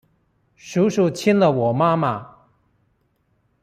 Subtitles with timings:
[0.55, 2.25] 叔叔親了我媽媽